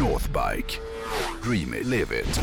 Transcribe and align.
Northbike. 0.00 0.78
Dream 1.44 1.74
it, 1.74 1.86
live 1.86 2.10
it. 2.20 2.40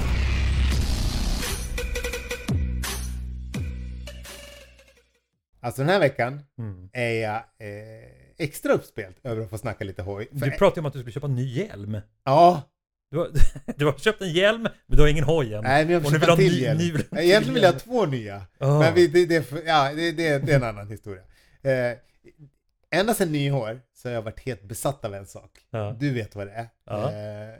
Alltså 5.60 5.82
den 5.82 5.90
här 5.90 6.00
veckan 6.00 6.42
Mm. 6.60 6.90
är 6.94 7.10
jag 7.12 7.36
eh, 7.36 8.08
extra 8.38 8.74
uppspelt 8.74 9.18
över 9.24 9.42
att 9.44 9.50
få 9.50 9.58
snacka 9.58 9.84
lite 9.86 10.02
hoj. 10.02 10.28
För- 10.40 10.46
Du 10.46 10.52
pratade 10.52 10.80
om 10.80 10.86
att 10.86 10.94
du 10.94 11.00
skulle 11.00 11.14
köpa 11.14 11.28
en 11.28 11.36
ny 11.36 11.54
hjälm. 11.54 11.98
Ja, 12.26 12.62
Du 13.12 13.18
har, 13.18 13.30
du 13.78 13.86
har 13.86 13.94
köpt 13.94 14.22
en 14.22 14.32
hjälm, 14.34 14.62
men 14.88 14.98
du 14.98 15.02
har 15.02 15.08
ingen 15.10 15.24
hoj 15.24 15.54
än. 15.54 15.64
nej 15.64 15.86
men 15.86 15.94
jag 15.94 16.06
Och 16.06 16.12
nu 16.12 16.18
vill 16.20 16.30
ha 16.30 16.36
vill 16.36 16.46
en 16.48 16.52
till 16.52 16.60
ny- 16.60 16.64
hjälm. 16.64 16.78
ny- 16.78 16.94
ny- 17.12 17.22
Egentligen 17.28 17.54
vill 17.54 17.64
jag 17.64 17.72
ha 17.74 17.80
två 17.80 18.06
nya. 18.06 18.42
Ah. 18.58 18.80
Men 18.80 18.94
vi, 18.94 19.08
det, 19.08 19.26
det, 19.26 19.46
ja, 19.66 19.92
det, 19.96 20.12
det, 20.12 20.40
det 20.40 20.52
är 20.52 20.56
en 20.56 20.64
annan 20.64 20.88
historia. 20.88 21.22
Eh, 21.62 21.98
ända 22.92 23.14
sedan 23.14 23.32
nyår 23.32 23.82
så 23.94 24.08
har 24.10 24.14
jag 24.14 24.22
varit 24.22 24.40
helt 24.40 24.64
besatt 24.64 25.06
av 25.06 25.16
en 25.16 25.26
sak. 25.26 25.52
Ja. 25.70 25.96
Du 26.00 26.14
vet 26.14 26.36
vad 26.36 26.48
det 26.48 26.54
är. 26.54 26.68
Ja. 26.86 27.12
Eh, 27.12 27.54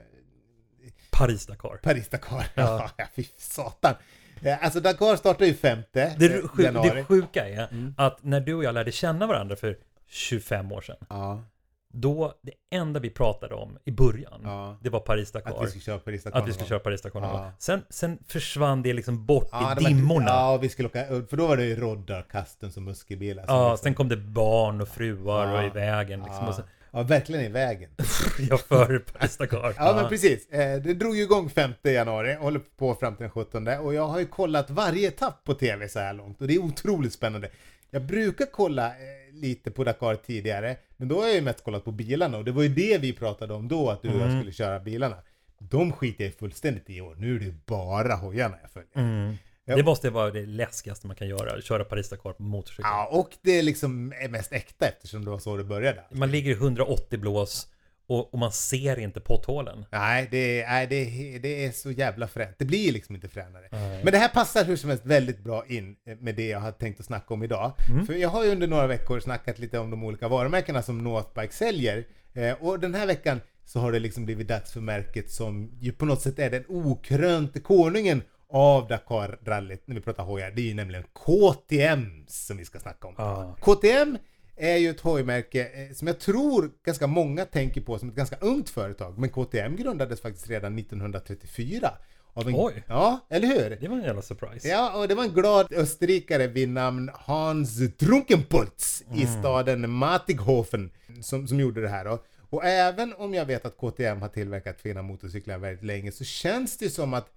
Paris-Dakar. 1.12 1.78
Paris-Dakar. 1.84 2.46
Ja. 2.56 2.90
Ja, 2.98 3.06
fy 3.16 3.26
satan. 3.38 3.96
Eh, 4.44 4.64
Alltså 4.64 4.80
Dakar 4.80 5.16
startar 5.16 5.46
ju 5.46 5.54
femte 5.54 6.16
Det, 6.20 6.42
sjuk, 6.48 6.66
januari. 6.66 6.90
det 6.96 7.04
sjuka 7.04 7.50
är 7.50 7.68
Mm. 7.72 7.94
att 7.98 8.24
när 8.24 8.40
du 8.40 8.54
och 8.54 8.64
jag 8.64 8.74
lärde 8.74 8.92
känna 8.92 9.28
varandra 9.28 9.56
för 9.56 9.78
25 10.08 10.72
år 10.72 10.82
sedan, 10.82 10.96
Ja, 11.10 11.44
då 11.94 12.34
det 12.42 12.52
enda 12.78 13.00
vi 13.00 13.10
pratade 13.10 13.56
om 13.56 13.78
i 13.86 13.92
början, 13.92 14.42
ja. 14.44 14.78
det 14.84 14.90
var 14.90 15.00
Paris-Dakar. 15.00 15.52
Att 15.56 15.66
vi 15.68 15.70
ska 15.72 15.80
köra 15.80 16.00
Paris-Dakar. 16.00 16.40
Att 16.40 16.48
vi 16.48 16.54
skulle 16.54 16.68
köra 16.70 16.80
Paris-Dakar 16.80 17.20
Ja. 17.22 17.52
Sen, 17.60 17.82
sen 17.90 18.18
försvann 18.28 18.82
det 18.82 18.94
liksom 18.94 19.26
bort 19.26 19.50
Ja, 19.52 19.72
i 19.72 19.76
det 19.76 19.82
var- 19.82 19.90
dimmorna. 19.90 20.26
Ja, 20.28 20.52
Ja, 20.52 20.58
vi 20.58 20.70
skulle 20.70 20.88
åka, 20.88 21.06
för 21.30 21.38
då 21.38 21.48
var 21.48 21.58
det 21.58 21.66
ju 21.66 21.76
roddar, 21.76 22.22
Customs 22.22 22.78
och 22.78 22.84
muskelbilar. 22.84 23.46
som 23.46 23.56
liksom- 23.72 23.78
sen 23.84 23.94
kom 23.94 24.10
det 24.10 24.18
barn 24.18 24.82
och 24.82 24.88
fruar 24.88 25.48
Ja. 25.54 25.60
och 25.60 25.66
i 25.68 25.70
vägen 25.70 26.20
liksom. 26.20 26.46
ja. 26.46 26.64
Och 26.92 27.00
ja, 27.00 27.04
verkligen 27.04 27.42
i 27.46 27.50
vägen. 27.50 27.90
jag 28.50 28.60
för 28.60 29.00
Paris-Dakar. 29.00 29.74
Ja, 29.78 29.94
men 29.96 30.10
precis. 30.10 30.50
Eh, 30.50 30.82
Det 30.82 30.94
drog 30.94 31.16
ju 31.16 31.24
igång 31.24 31.50
5 31.50 31.72
januari, 31.84 32.34
håller 32.34 32.62
på 32.78 32.96
fram 32.96 33.16
till 33.16 33.22
den 33.24 33.30
17 33.32 33.68
och 33.68 33.94
jag 33.94 34.08
har 34.08 34.20
ju 34.20 34.26
kollat 34.26 34.70
varje 34.70 35.08
etapp 35.08 35.44
på 35.44 35.54
tv 35.54 35.90
så 35.90 36.00
här 36.00 36.14
långt 36.14 36.42
och 36.42 36.48
det 36.48 36.56
är 36.56 36.60
otroligt 36.60 37.14
spännande. 37.14 37.50
Jag 37.92 38.02
brukar 38.06 38.46
kolla 38.46 38.88
eh, 38.88 38.94
lite 39.34 39.72
på 39.72 39.84
Dakar 39.84 40.16
tidigare, 40.16 40.78
men 40.98 41.08
då 41.08 41.20
har 41.20 41.26
jag 41.28 41.36
ju 41.36 41.42
mest 41.42 41.64
kollat 41.64 41.84
på 41.86 41.92
bilarna 41.92 42.38
och 42.38 42.46
det 42.46 42.52
var 42.52 42.64
ju 42.64 42.70
det 42.70 42.98
vi 42.98 43.14
pratade 43.14 43.54
om 43.54 43.68
då, 43.68 43.90
att 43.90 44.02
du 44.02 44.10
och 44.10 44.16
jag 44.16 44.22
Mm. 44.22 44.38
skulle 44.40 44.52
köra 44.52 44.80
bilarna. 44.80 45.16
De 45.60 45.92
skiter 45.92 46.24
jag 46.24 46.34
fullständigt 46.34 46.90
i 46.90 47.02
år. 47.02 47.16
Nu 47.16 47.36
är 47.36 47.40
det 47.40 47.54
bara 47.66 48.16
hojarna 48.16 48.56
jag 48.62 48.72
följer. 48.72 48.90
Mm. 48.96 49.36
Det 49.66 49.84
måste 49.84 50.10
vara 50.10 50.32
det 50.32 50.46
läskigaste 50.46 51.08
man 51.08 51.16
kan 51.16 51.28
göra, 51.28 51.62
köra 51.62 51.84
Paris-Dakar 51.84 52.34
på 52.34 52.44
motorcykel. 52.44 52.84
Ja, 52.90 53.08
och 53.12 53.30
det 53.42 53.60
är 53.60 53.64
liksom 53.64 54.14
mest 54.30 54.54
äkta 54.54 54.88
eftersom 54.88 55.26
det 55.26 55.32
var 55.32 55.40
så 55.40 55.58
det 55.58 55.64
började. 55.64 56.04
Man 56.12 56.32
ligger 56.32 56.52
i 56.52 56.54
180 56.54 57.20
blås 57.20 57.68
och, 58.08 58.34
och 58.34 58.40
man 58.40 58.52
ser 58.52 59.00
inte 59.00 59.20
potthålen. 59.20 59.86
Nej, 59.92 60.28
det 60.32 60.62
är, 60.62 60.68
nej 60.68 60.88
det, 60.88 61.40
det 61.40 61.66
är 61.66 61.72
så 61.72 61.92
jävla 61.92 62.28
fränt. 62.28 62.56
Det 62.58 62.66
blir 62.66 62.92
liksom 62.92 63.16
inte 63.16 63.28
fränare. 63.30 63.68
Nej. 63.72 64.04
Men 64.04 64.14
det 64.14 64.20
här 64.20 64.30
passar 64.30 64.64
hur 64.66 64.76
som 64.76 64.90
helst 64.90 65.06
väldigt 65.06 65.40
bra 65.40 65.66
in 65.68 65.96
eh, 66.08 66.18
med 66.20 66.36
det 66.36 66.48
jag 66.48 66.60
har 66.60 66.72
tänkt 66.72 67.00
att 67.00 67.06
snacka 67.06 67.34
om 67.34 67.44
idag. 67.44 67.74
Mm. 67.90 68.06
För 68.06 68.14
jag 68.14 68.30
har 68.30 68.44
ju 68.44 68.52
under 68.52 68.68
några 68.68 68.88
veckor 68.88 69.20
snackat 69.20 69.60
lite 69.60 69.80
om 69.80 69.92
de 69.92 70.04
olika 70.04 70.28
varumärkena 70.28 70.82
som 70.82 70.98
Northbike 70.98 71.54
säljer. 71.54 72.08
Eh, 72.34 72.54
och 72.64 72.80
den 72.80 72.94
här 72.96 73.08
veckan 73.08 73.42
så 73.66 73.80
har 73.80 73.92
det 73.92 74.00
liksom 74.00 74.26
blivit 74.26 74.48
dags 74.48 74.74
för 74.74 74.82
märket 74.82 75.32
som 75.32 75.72
ju 75.80 75.92
på 75.92 76.06
något 76.06 76.22
sätt 76.22 76.40
är 76.40 76.50
den 76.50 76.64
okrönte 76.68 77.60
konungen 77.60 78.22
av 78.50 78.88
Dakar-rallyt 78.88 79.84
när 79.86 79.96
vi 79.96 80.02
pratar 80.02 80.24
hojar. 80.24 80.52
Det 80.52 80.62
är 80.62 80.66
ju 80.66 80.74
nämligen 80.74 81.04
KTM 81.14 82.26
som 82.28 82.58
vi 82.58 82.66
ska 82.66 82.80
snacka 82.80 83.08
om. 83.08 83.16
Ja. 83.18 83.56
KTM 83.62 84.18
är 84.58 84.78
ju 84.78 84.90
ett 84.90 85.00
hojmärke 85.02 85.68
eh, 85.68 85.94
som 85.96 86.08
jag 86.08 86.20
tror 86.20 86.72
ganska 86.86 87.08
många 87.08 87.46
tänker 87.46 87.82
på 87.82 88.00
som 88.00 88.10
ett 88.10 88.16
ganska 88.16 88.36
ungt 88.42 88.70
företag. 88.70 89.18
Men 89.20 89.30
KTM 89.30 89.76
grundades 89.76 90.22
faktiskt 90.22 90.50
redan 90.50 90.78
1934. 90.80 91.92
Av 92.34 92.48
en, 92.48 92.54
Oj. 92.58 92.84
Ja, 92.88 93.20
eller 93.30 93.48
hur? 93.48 93.78
Det 93.82 93.88
var 93.88 93.98
en 93.98 94.04
jävla 94.04 94.22
surprise. 94.22 94.68
Ja, 94.68 95.00
och 95.02 95.08
det 95.08 95.16
var 95.16 95.24
en 95.24 95.34
glad 95.34 95.74
österrikare 95.74 96.48
vid 96.48 96.70
namn 96.70 97.10
Hans 97.14 97.80
Trunkenpoltz 97.98 99.02
i 99.16 99.24
Mm. 99.24 99.40
staden 99.40 99.90
Matighofen 99.92 100.92
som, 101.22 101.48
som 101.48 101.60
gjorde 101.60 101.82
det 101.82 101.90
här 101.90 102.06
då. 102.06 102.24
Och 102.50 102.66
även 102.66 103.14
om 103.14 103.34
jag 103.34 103.46
vet 103.46 103.66
att 103.66 103.78
KTM 103.78 104.22
har 104.22 104.30
tillverkat 104.30 104.82
fina 104.82 105.02
motorcyklar 105.02 105.58
väldigt 105.58 105.84
länge 105.84 106.12
så 106.12 106.24
känns 106.24 106.78
det 106.78 106.90
som 106.90 107.14
att 107.14 107.30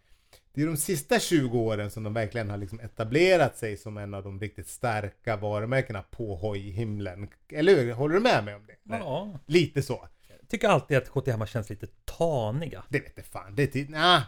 det 0.55 0.63
är 0.63 0.67
de 0.67 0.77
sista 0.77 1.19
20 1.19 1.59
åren 1.59 1.91
som 1.91 2.03
de 2.03 2.15
verkligen 2.15 2.51
har 2.51 2.57
liksom 2.57 2.81
etablerat 2.81 3.59
sig 3.59 3.77
som 3.77 3.97
en 3.97 4.15
av 4.15 4.23
de 4.23 4.41
riktigt 4.41 4.69
starka 4.69 5.37
varumärkena 5.37 6.03
på 6.03 6.37
hojhimlen. 6.37 7.29
Eller 7.49 7.75
hur? 7.77 7.93
Håller 7.93 8.15
du 8.15 8.21
med 8.21 8.45
mig 8.45 8.55
om 8.55 8.67
det? 8.67 8.97
Ja. 8.99 9.39
Lite 9.47 9.83
så. 9.83 10.09
Jag 10.41 10.49
tycker 10.49 10.69
alltid 10.69 10.97
att 10.97 11.09
KTM 11.11 11.41
har 11.41 11.47
känts 11.47 11.71
lite 11.71 11.87
taniga. 12.05 12.85
Det 12.89 13.01
vet 13.01 13.13
jag 13.17 13.27
fan. 13.27 13.55
Det 13.55 13.63
är 13.63 13.67
tid. 13.67 13.91
Nah. 13.91 14.23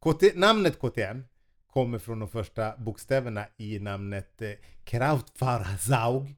KT, 0.00 0.22
namnet 0.34 0.78
KTM 0.78 1.24
kommer 1.72 1.98
från 1.98 2.18
de 2.18 2.28
första 2.28 2.76
bokstäverna 2.76 3.44
i 3.56 3.78
namnet 3.78 4.42
eh, 4.42 4.50
Krautfahrzeug 4.84 6.34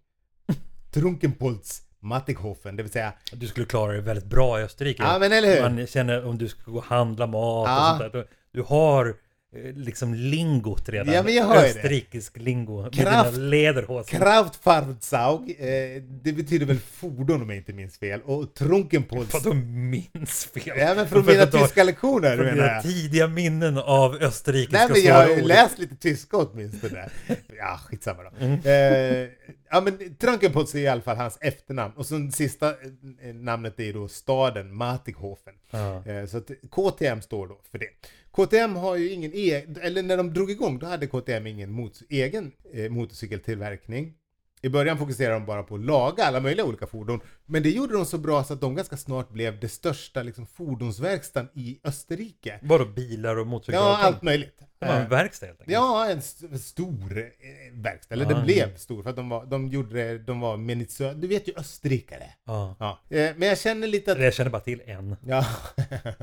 Trunkenpolz 0.91 1.83
Mattighofen, 1.99 2.77
det 2.77 2.83
vill 2.83 2.93
säga 2.93 3.13
Du 3.33 3.47
skulle 3.47 3.67
klara 3.67 3.93
dig 3.93 4.01
väldigt 4.01 4.25
bra 4.25 4.61
i 4.61 4.63
Österrike. 4.63 5.03
Ja 5.03 5.19
men 5.19 5.33
eller 5.33 5.55
hur? 5.55 5.63
Man 5.63 5.87
känner 5.87 6.25
om 6.25 6.39
du 6.39 6.49
ska 6.49 6.71
gå 6.71 6.79
och 6.79 6.85
handla 6.85 7.27
mat 7.27 7.69
Ja. 7.69 7.93
och 7.93 7.99
sånt 8.01 8.13
där. 8.13 8.27
Du, 8.54 8.62
har 8.62 9.06
eh, 9.56 9.75
liksom 9.75 10.15
lingot 10.15 10.88
redan. 10.88 11.15
Ja, 11.15 11.22
men 11.22 11.34
jag 11.34 11.44
hör 11.47 11.54
ju 11.54 11.60
det. 11.60 11.69
Österrikisk 11.69 12.37
lingo. 12.38 12.91
Kraft- 12.91 13.37
lederhosen. 13.37 14.20
Krautfahrzeug, 14.20 15.56
eh, 15.59 16.03
det 16.03 16.32
betyder 16.32 16.66
väl 16.66 16.78
fordon 16.78 17.42
om 17.42 17.48
jag 17.50 17.56
inte 17.56 17.72
minns 17.72 17.98
fel 17.98 18.20
och 18.25 18.42
att 18.42 19.44
de 19.44 19.91
minns 19.91 20.44
fel. 20.44 20.78
Även 20.78 21.09
från 21.09 21.25
För 21.25 21.32
mina 21.32 21.47
tyska 21.47 21.84
lektioner 21.84 22.37
Från 22.37 22.47
menar 22.47 22.66
jag. 22.69 22.82
tidiga 22.82 23.26
minnen 23.28 23.78
av 23.78 24.15
österrikiska 24.15 24.78
Nej 24.78 24.88
men 24.91 25.03
jag 25.03 25.15
har 25.15 25.28
ju 25.28 25.42
läst 25.42 25.78
lite 25.78 25.97
tyska 25.97 26.36
åtminstone. 26.36 27.09
Ja, 27.59 27.81
skitsamma 27.84 28.22
då. 28.22 28.31
Mm. 28.47 28.53
Eh, 28.53 29.28
ja 29.75 29.81
men 29.81 30.17
Trunkenpolz 30.17 30.75
är 30.75 30.79
i 30.79 30.89
alla 30.89 31.03
fall 31.03 31.17
hans 31.17 31.39
efternamn. 31.41 31.95
Och 31.97 32.07
så 32.07 32.31
sista 32.33 32.69
eh, 32.69 33.35
namnet 33.35 33.81
är 33.81 33.93
då 33.93 34.09
staden 34.09 34.75
Matighofen. 34.75 35.55
Ja. 35.71 36.07
Eh, 36.07 36.27
så 36.27 36.37
att 36.37 36.51
KTM 36.71 37.23
står 37.23 37.47
då 37.49 37.61
för 37.71 37.79
det. 37.79 37.89
KTM 38.31 38.77
har 38.77 38.97
ju 38.97 39.11
ingen 39.11 39.33
egen, 39.33 39.77
eller 39.83 40.03
när 40.03 40.17
de 40.17 40.34
drog 40.34 40.51
igång 40.51 40.79
då 40.79 40.87
hade 40.87 41.07
KTM 41.07 41.47
ingen 41.47 41.73
mot, 41.73 42.03
egen 42.09 42.53
eh, 42.73 42.91
motorcykeltillverkning. 42.91 44.15
I 44.65 44.69
början 44.69 44.99
fokuserade 44.99 45.35
de 45.35 45.47
bara 45.47 45.63
på 45.63 45.75
att 45.75 45.81
laga 45.85 46.25
alla 46.25 46.41
möjliga 46.41 46.65
olika 46.67 46.87
fordon. 46.87 47.21
Men 47.47 47.63
det 47.63 47.71
gjorde 47.71 47.93
de 47.95 48.07
så 48.07 48.19
bra 48.19 48.45
så 48.45 48.53
att 48.53 48.61
de 48.61 48.75
ganska 48.75 48.97
snart 48.97 49.31
blev 49.31 49.61
det 49.61 49.69
största 49.69 50.23
liksom, 50.23 50.47
fordonsverkstan 50.47 51.49
i 51.55 51.81
Österrike. 51.85 52.59
Vadå 52.63 52.85
bilar 52.85 53.37
och 53.37 53.47
motorcyklar? 53.47 53.81
Ja, 53.83 53.97
allt 53.97 54.23
möjligt. 54.23 54.59
Det 54.79 54.87
var 54.87 54.95
en 54.95 55.03
Eh, 55.03 55.09
verkställ 55.09 55.49
helt 55.49 55.61
enkelt. 55.61 55.73
Ja, 55.75 56.07
en 56.11 56.19
st- 56.19 56.59
stor 56.59 57.19
eh, 57.19 57.25
verkstad. 57.73 58.15
Eller 58.15 58.27
Ah, 58.27 58.31
ja. 58.31 58.43
blev 58.45 58.77
stor 58.77 59.03
för 59.03 59.11
att 59.11 59.17
de 59.17 59.29
var, 59.29 59.47
de 59.47 59.69
gjorde 59.69 59.95
det, 59.95 60.19
de 60.19 60.41
var 60.41 60.57
minutiösa. 60.57 61.15
Du 61.15 61.27
vet 61.29 61.49
ju 61.49 61.53
österrikare. 61.57 62.27
Ja. 62.45 62.77
Ja. 62.79 63.01
Eh, 63.17 63.31
Men 63.37 63.49
jag 63.49 63.59
känner 63.59 63.87
lite 63.89 64.13
att... 64.13 64.21
Jag 64.21 64.35
känner 64.35 64.51
bara 64.51 64.63
till 64.63 64.83
en. 64.87 65.17
Ja. 65.27 65.47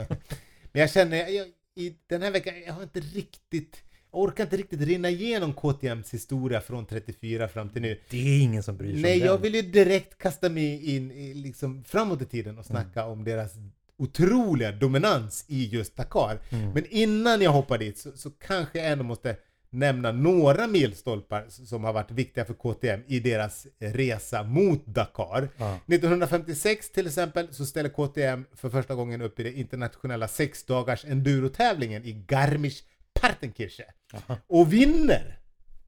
Men 0.72 0.80
jag 0.82 0.92
känner, 0.92 1.18
jag, 1.28 1.48
i 1.76 1.96
den 2.08 2.22
här 2.22 2.32
veckan, 2.32 2.54
jag 2.66 2.74
har 2.74 2.84
inte 2.84 3.00
riktigt, 3.00 3.84
jag 4.12 4.22
orkar 4.22 4.44
inte 4.44 4.58
riktigt 4.58 4.82
rinna 4.82 5.10
igenom 5.10 5.54
KTMs 5.54 6.14
historia 6.14 6.62
från 6.62 6.86
34 6.86 7.48
fram 7.48 7.70
till 7.70 7.82
nu. 7.82 8.00
Det 8.10 8.18
är 8.18 8.42
ingen 8.42 8.64
som 8.64 8.78
bryr 8.78 8.94
sig 8.94 9.02
Nej, 9.02 9.22
om 9.22 9.26
jag 9.26 9.36
den. 9.36 9.42
vill 9.42 9.56
ju 9.56 9.62
direkt 9.62 10.18
kasta 10.18 10.50
mig 10.50 10.96
in 10.96 11.12
i, 11.12 11.34
liksom 11.34 11.84
framåt 11.84 12.22
i 12.22 12.26
tiden 12.26 12.58
och 12.58 12.66
snacka 12.66 13.06
om 13.06 13.24
deras 13.24 13.54
otroliga 13.98 14.72
dominans 14.72 15.46
i 15.48 15.66
just 15.66 15.98
Dakar. 15.98 16.40
Mm. 16.50 16.72
Men 16.72 16.86
innan 16.90 17.42
jag 17.42 17.52
hoppar 17.52 17.78
dit 17.78 17.98
så, 17.98 18.12
så 18.12 18.30
kanske 18.30 18.80
jag 18.80 18.92
ändå 18.92 19.04
måste 19.04 19.36
nämna 19.70 20.12
några 20.12 20.68
milstolpar 20.68 21.46
som 21.50 21.84
har 21.84 21.94
varit 21.94 22.12
viktiga 22.12 22.46
för 22.46 22.54
KTM 22.54 23.04
i 23.08 23.20
deras 23.20 23.68
resa 23.80 24.44
mot 24.44 24.86
Dakar. 24.86 25.50
Ja. 25.58 25.80
1956 25.88 26.92
till 26.92 27.08
exempel 27.08 27.54
så 27.54 27.66
ställer 27.66 27.90
KTM 27.90 28.46
för 28.56 28.70
första 28.70 28.96
gången 28.96 29.22
upp 29.22 29.40
i 29.40 29.44
det 29.44 29.54
internationella 29.54 30.28
sexdagars 30.28 31.06
endurotävlingen 31.06 32.06
i 32.06 32.26
Garmisch-Partenkirche. 32.28 33.84
Aha. 34.14 34.38
Och 34.48 34.74
vinner! 34.74 35.38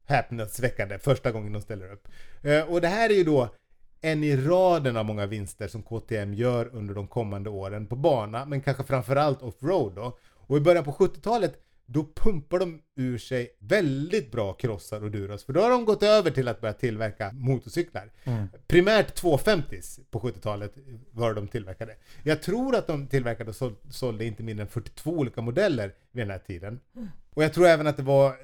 Häpnadsväckande 0.06 1.00
första 1.00 1.32
gången 1.32 1.54
de 1.54 1.62
ställer 1.62 1.92
upp. 1.94 2.08
Eh, 2.42 2.62
Och 2.62 2.82
det 2.82 2.88
här 2.88 3.10
är 3.10 3.14
ju 3.14 3.24
då 3.24 3.50
en 4.02 4.24
i 4.24 4.38
raden 4.38 4.98
av 4.98 5.06
många 5.06 5.26
vinster 5.26 5.68
som 5.68 5.84
KTM 5.84 6.34
gör 6.34 6.70
under 6.74 6.94
de 6.94 7.08
kommande 7.08 7.50
åren 7.50 7.88
på 7.88 7.96
bana, 7.96 8.46
men 8.46 8.62
kanske 8.62 8.84
framförallt 8.84 9.42
off-road 9.42 9.96
då. 9.96 10.18
Och 10.36 10.58
i 10.58 10.60
början 10.60 10.84
på 10.84 10.92
70-talet 10.92 11.60
då 11.86 12.06
pumpar 12.16 12.60
de 12.60 12.82
ur 12.96 13.18
sig 13.18 13.56
väldigt 13.60 14.32
bra 14.32 14.54
krossar 14.54 15.04
och 15.04 15.12
duros, 15.12 15.44
för 15.46 15.54
då 15.54 15.62
har 15.62 15.70
de 15.70 15.86
gått 15.86 16.04
över 16.04 16.32
till 16.32 16.48
att 16.48 16.62
börja 16.62 16.74
tillverka 16.74 17.32
motorcyklar. 17.34 18.12
Mm. 18.24 18.48
Primärt 18.68 19.22
250s 19.22 20.00
på 20.12 20.20
70-talet 20.20 20.74
var 21.12 21.34
de 21.34 21.48
tillverkade. 21.48 21.96
Jag 22.24 22.42
tror 22.42 22.76
att 22.76 22.88
de 22.88 23.08
tillverkade 23.08 23.50
och 23.50 23.56
sål- 23.56 23.76
sålde 23.90 24.26
inte 24.26 24.44
mindre 24.44 24.64
än 24.64 24.70
42 24.70 25.12
olika 25.12 25.42
modeller 25.42 25.94
vid 26.12 26.22
den 26.24 26.32
här 26.32 26.40
tiden. 26.48 26.80
Och 27.34 27.44
jag 27.44 27.54
tror 27.54 27.68
även 27.68 27.88
att 27.88 27.98
det 27.98 28.04
var 28.04 28.36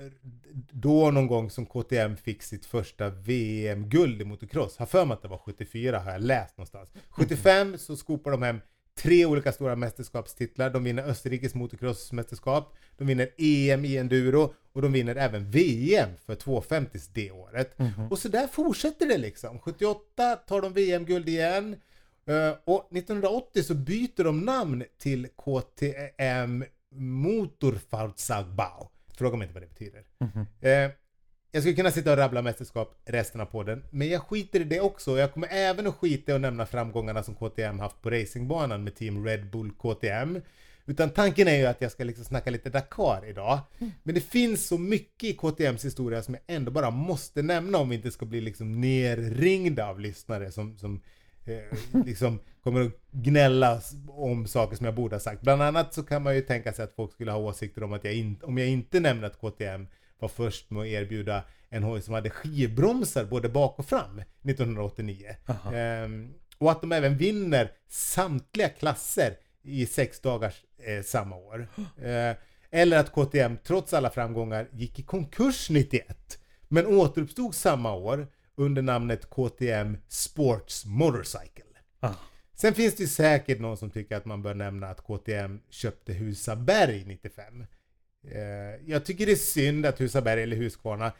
då 0.72 1.12
någon 1.12 1.28
gång 1.28 1.50
som 1.50 1.66
KTM 1.66 2.18
fick 2.18 2.44
sitt 2.44 2.66
första 2.66 3.10
VM-guld 3.10 4.22
i 4.22 4.26
motocross. 4.26 4.78
Har 4.78 4.86
för 4.86 5.06
mig 5.06 5.16
att 5.16 5.22
det 5.22 5.28
var 5.28 5.38
74 5.38 6.00
har 6.00 6.12
jag 6.12 6.22
läst 6.22 6.58
någonstans. 6.58 6.90
75 7.10 7.78
så 7.78 7.96
skopar 7.96 8.32
de 8.32 8.42
hem 8.44 8.62
tre 8.98 9.26
olika 9.26 9.52
stora 9.52 9.76
mästerskapstitlar. 9.76 10.70
De 10.70 10.84
vinner 10.84 11.04
Österrikes 11.04 11.56
motocrossmästerskap, 11.56 12.76
de 12.98 13.08
vinner 13.08 13.30
EM 13.38 13.86
i 13.86 13.98
enduro 13.98 14.54
och 14.74 14.82
de 14.82 14.92
vinner 14.92 15.16
även 15.16 15.52
VM 15.52 16.10
för 16.26 16.36
250 16.36 17.00
det 17.14 17.32
året. 17.32 17.76
Och 18.12 18.20
så 18.20 18.28
där 18.28 18.48
fortsätter 18.48 19.06
det 19.08 19.18
liksom. 19.18 19.60
78 19.60 20.36
tar 20.36 20.62
de 20.62 20.74
VM-guld 20.74 21.30
igen. 21.30 21.76
Eh, 22.26 22.56
och 22.66 22.88
1980 22.92 23.64
så 23.64 23.74
byter 23.74 24.24
de 24.24 24.42
namn 24.42 24.84
till 24.98 25.28
KTM 25.28 26.64
Motorfahrzeugbau. 26.96 28.88
Fråga 29.18 29.38
mig 29.38 29.46
inte 29.46 29.54
vad 29.54 29.64
det 29.64 29.68
betyder. 29.68 30.04
Eh, 30.62 30.92
jag 31.52 31.64
skulle 31.64 31.76
kunna 31.76 31.92
sitta 31.92 32.12
och 32.12 32.18
rabbla 32.18 32.42
mästerskap 32.42 33.02
resten 33.06 33.42
av 33.42 33.46
podden, 33.46 33.84
men 33.90 34.10
jag 34.10 34.22
skiter 34.22 34.60
i 34.60 34.64
det 34.64 34.80
också. 34.80 35.20
Jag 35.20 35.34
kommer 35.34 35.48
även 35.52 35.88
att 35.88 35.96
skita 35.96 36.36
att 36.36 36.42
nämna 36.42 36.66
framgångarna 36.66 37.24
som 37.24 37.36
KTM 37.36 37.80
haft 37.80 38.02
på 38.02 38.10
racingbanan 38.10 38.84
med 38.84 38.96
Team 38.96 39.26
Red 39.26 39.50
Bull 39.50 39.72
KTM. 39.72 40.42
Utan 40.86 41.10
tanken 41.10 41.48
är 41.48 41.56
ju 41.56 41.66
att 41.66 41.82
jag 41.82 41.92
ska 41.92 42.04
liksom 42.04 42.26
snacka 42.26 42.50
lite 42.50 42.70
Dakar 42.70 43.26
idag. 43.26 43.60
Men 44.04 44.16
det 44.16 44.22
finns 44.22 44.68
så 44.68 44.78
mycket 44.78 45.30
i 45.30 45.34
KTMs 45.34 45.86
historia 45.86 46.24
som 46.24 46.34
jag 46.34 46.56
ändå 46.56 46.72
bara 46.72 46.90
måste 46.90 47.42
nämna 47.42 47.78
om 47.78 47.90
vi 47.90 47.96
inte 47.96 48.12
ska 48.12 48.26
bli 48.26 48.42
liksom 48.42 48.82
nerringda 48.82 49.88
av 49.88 50.00
lyssnare 50.00 50.52
som, 50.52 50.78
som 50.78 51.02
eh, 51.46 52.02
liksom 52.06 52.40
kommer 52.64 52.82
att 52.82 52.92
gnälla 53.12 53.82
om 54.08 54.48
saker 54.48 54.76
som 54.76 54.86
jag 54.86 54.96
borde 54.96 55.16
ha 55.16 55.20
sagt. 55.20 55.42
Bland 55.42 55.62
annat 55.62 55.94
så 55.94 56.04
kan 56.04 56.24
man 56.24 56.36
ju 56.36 56.42
tänka 56.42 56.74
sig 56.74 56.84
att 56.84 56.96
folk 56.96 57.14
skulle 57.14 57.32
ha 57.32 57.40
åsikter 57.40 57.84
om 57.84 57.94
att 57.94 58.04
jag 58.04 58.14
inte, 58.14 58.46
om 58.46 58.58
jag 58.58 58.68
inte 58.68 59.00
nämner 59.00 59.28
att 59.28 59.42
KTM 59.42 59.88
var 60.20 60.28
först 60.28 60.70
med 60.70 60.82
att 60.82 60.88
erbjuda 60.88 61.44
en 61.70 61.84
hoj 61.84 62.02
som 62.02 62.14
hade 62.14 62.30
skivbromsar 62.30 63.26
både 63.26 63.50
bak 63.50 63.80
och 63.80 63.86
fram 63.86 64.22
1989. 64.44 65.36
Ehm, 65.74 66.34
och 66.58 66.72
att 66.72 66.82
de 66.82 66.92
även 66.92 67.18
vinner 67.18 67.72
samtliga 67.90 68.70
klasser 68.70 69.38
i 69.64 69.86
sex 69.86 70.20
dagars 70.20 70.64
eh, 70.84 71.04
samma 71.04 71.36
år. 71.36 71.68
Eh, 72.02 72.36
eller 72.72 73.00
att 73.00 73.12
KTM 73.12 73.58
trots 73.64 73.94
alla 73.94 74.10
framgångar 74.10 74.68
gick 74.72 75.00
i 75.00 75.04
konkurs 75.04 75.70
91 75.70 76.40
men 76.68 76.86
återuppstod 76.86 77.56
samma 77.56 77.94
år 77.94 78.28
under 78.56 78.82
namnet 78.82 79.30
KTM 79.30 79.98
Sports 80.08 80.86
Motorcycle. 80.86 81.64
Ah. 82.00 82.14
Sen 82.62 82.74
finns 82.74 82.96
det 82.96 83.04
ju 83.04 83.08
säkert 83.08 83.60
någon 83.60 83.78
som 83.78 83.90
tycker 83.90 84.16
att 84.16 84.26
man 84.26 84.42
bör 84.42 84.54
nämna 84.54 84.88
att 84.88 85.02
KTM 85.02 85.60
köpte 85.70 86.14
Husaberg 86.14 87.04
95. 87.06 87.66
Eh, 88.32 88.42
jag 88.86 89.06
tycker 89.06 89.26
det 89.26 89.32
är 89.32 89.36
synd 89.36 89.86
att 89.86 90.02
Husaberg 90.02 90.44
eller 90.44 90.58
Husqvarna 90.58 91.12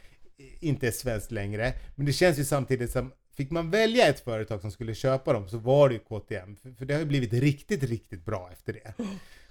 inte 0.60 0.86
är 0.86 0.90
svenskt 0.90 1.30
längre. 1.30 1.72
Men 1.96 2.06
det 2.06 2.12
känns 2.12 2.38
ju 2.38 2.44
samtidigt 2.44 2.90
som, 2.90 3.12
fick 3.36 3.50
man 3.50 3.70
välja 3.70 4.06
ett 4.06 4.20
företag 4.20 4.60
som 4.60 4.70
skulle 4.70 4.94
köpa 4.94 5.32
dem 5.32 5.48
så 5.48 5.58
var 5.58 5.88
det 5.88 5.94
ju 5.94 6.00
KTM. 6.00 6.56
För, 6.56 6.72
för 6.72 6.84
det 6.84 6.94
har 6.94 7.00
ju 7.00 7.06
blivit 7.06 7.32
riktigt, 7.32 7.82
riktigt 7.82 8.24
bra 8.24 8.50
efter 8.52 8.72
det. 8.72 8.94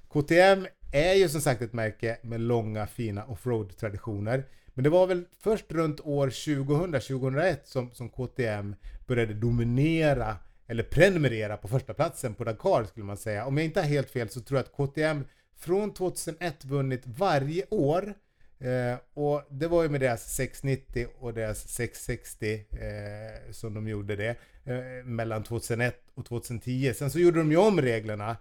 KTM 0.09 0.67
är 0.91 1.13
ju 1.13 1.29
som 1.29 1.41
sagt 1.41 1.61
ett 1.61 1.73
märke 1.73 2.17
med 2.23 2.41
långa 2.41 2.87
fina 2.87 3.25
offroad-traditioner. 3.25 4.43
Men 4.73 4.83
det 4.83 4.89
var 4.89 5.07
väl 5.07 5.25
först 5.39 5.71
runt 5.71 5.99
år 6.01 6.29
2000-2001 6.29 7.57
som, 7.63 7.91
som 7.91 8.09
KTM 8.09 8.75
började 9.07 9.33
dominera 9.33 10.37
eller 10.69 10.83
prenumerera 10.83 11.57
på 11.57 11.67
första 11.67 11.93
platsen 11.93 12.33
på 12.33 12.43
Dakar 12.43 12.83
skulle 12.83 13.05
man 13.05 13.17
säga. 13.17 13.45
Om 13.45 13.57
jag 13.57 13.65
inte 13.65 13.81
har 13.81 13.87
helt 13.87 14.11
fel 14.11 14.29
så 14.29 14.41
tror 14.41 14.57
jag 14.57 14.65
att 14.65 14.89
KTM 14.89 15.25
från 15.57 15.93
2001 15.93 16.65
vunnit 16.65 17.01
varje 17.05 17.63
år. 17.69 18.13
Eh, 18.59 18.97
och 19.13 19.43
det 19.49 19.67
var 19.67 19.83
ju 19.83 19.89
med 19.89 20.01
deras 20.01 20.35
690 20.35 21.07
och 21.19 21.33
deras 21.33 21.67
660 21.67 22.53
eh, 22.53 23.51
som 23.51 23.73
de 23.73 23.87
gjorde 23.87 24.15
det. 24.15 24.35
Eh, 24.65 25.05
mellan 25.05 25.43
2001 25.43 25.95
och 26.15 26.25
2010. 26.25 26.93
Sen 26.95 27.11
så 27.11 27.19
gjorde 27.19 27.39
de 27.39 27.51
ju 27.51 27.57
om 27.57 27.81
reglerna 27.81 28.37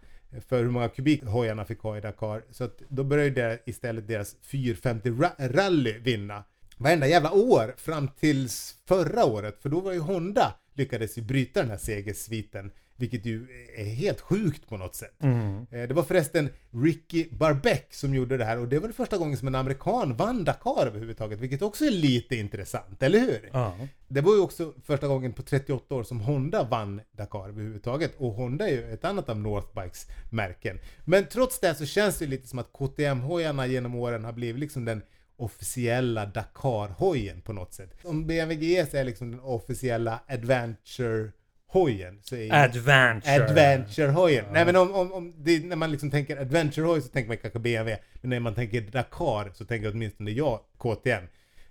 för 0.48 0.62
hur 0.62 0.70
många 0.70 0.88
kubik 0.88 1.24
hojarna 1.24 1.64
fick 1.64 1.80
ha 1.80 1.98
i 1.98 2.00
Dakar. 2.00 2.42
Så 2.50 2.64
att 2.64 2.78
då 2.88 3.04
började 3.04 3.30
det 3.30 3.58
istället 3.66 4.08
deras 4.08 4.36
450 4.42 5.10
ra- 5.10 5.52
rally 5.52 5.98
vinna. 5.98 6.44
Varenda 6.76 7.06
jävla 7.06 7.32
år 7.32 7.74
fram 7.76 8.08
tills 8.08 8.76
förra 8.88 9.24
året. 9.24 9.58
För 9.62 9.68
då 9.68 9.80
var 9.80 9.92
ju 9.92 9.98
Honda 9.98 10.54
lyckades 10.78 11.18
ju 11.18 11.22
bryta 11.22 11.60
den 11.60 11.70
här 11.70 11.78
segersviten. 11.78 12.70
Vilket 13.00 13.26
ju 13.26 13.46
är 13.76 13.84
helt 13.84 14.20
sjukt 14.20 14.68
på 14.68 14.76
något 14.76 14.94
sätt. 14.94 15.22
Mm. 15.22 15.66
Eh, 15.70 15.88
Det 15.88 15.94
var 15.94 16.02
förresten 16.02 16.48
Ricky 16.70 17.26
Barbeck 17.30 17.86
som 17.94 18.14
gjorde 18.14 18.36
det 18.36 18.44
här 18.44 18.58
och 18.58 18.68
det 18.68 18.78
var 18.78 18.88
det 18.88 18.94
första 18.94 19.18
gången 19.18 19.36
som 19.36 19.48
en 19.48 19.54
amerikan 19.54 20.16
vann 20.16 20.44
Dakar 20.44 20.86
överhuvudtaget. 20.86 21.40
Vilket 21.40 21.62
också 21.62 21.84
är 21.84 21.90
lite 21.90 22.36
intressant, 22.36 23.02
eller 23.02 23.18
hur? 23.20 23.50
Ja. 23.52 23.76
Det 24.08 24.20
var 24.20 24.34
ju 24.34 24.40
också 24.40 24.74
första 24.84 25.08
gången 25.08 25.32
på 25.32 25.42
38 25.42 25.94
år 25.94 26.02
som 26.02 26.20
Honda 26.20 26.64
vann 26.64 27.00
Dakar 27.12 27.48
överhuvudtaget. 27.48 28.14
Och 28.18 28.32
Honda 28.32 28.68
är 28.68 28.72
ju 28.72 28.92
ett 28.92 29.04
annat 29.04 29.28
av 29.28 29.38
Northbikes 29.38 30.06
märken. 30.30 30.78
Men 31.04 31.26
trots 31.26 31.60
det 31.60 31.74
så 31.74 31.86
känns 31.86 32.18
det 32.18 32.26
lite 32.26 32.48
som 32.48 32.58
att 32.58 32.72
KTM-hojarna 32.72 33.66
genom 33.66 33.94
åren 33.94 34.24
har 34.24 34.32
blivit 34.32 34.60
liksom 34.60 34.84
den 34.84 35.02
officiella 35.38 36.26
Dakar-hojen 36.26 37.40
på 37.40 37.52
något 37.52 37.74
sätt. 37.74 37.90
Om 38.04 38.26
BMW 38.26 38.66
GS 38.66 38.94
är 38.94 39.04
liksom 39.04 39.30
den 39.30 39.40
officiella 39.40 40.20
Adventure-hojen 40.28 42.18
så 42.22 42.36
är 42.36 42.52
Adventure. 42.64 43.44
Adventure-hojen. 43.44 44.44
Nej 44.52 44.64
men 44.64 44.76
om, 44.76 44.94
om, 44.94 45.12
om 45.12 45.34
det, 45.38 45.64
när 45.64 45.76
man 45.76 45.90
liksom 45.92 46.10
tänker 46.10 46.36
Adventure-hoj 46.36 47.02
så 47.02 47.08
tänker 47.08 47.28
man 47.28 47.36
kanske 47.36 47.58
BMW. 47.58 48.02
Men 48.20 48.30
när 48.30 48.40
man 48.40 48.54
tänker 48.54 48.80
Dakar 48.80 49.50
så 49.54 49.64
tänker 49.64 49.90
åtminstone 49.90 50.30
jag 50.30 50.60
KTM. 50.78 51.24